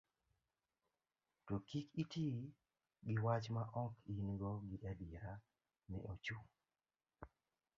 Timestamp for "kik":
1.67-1.87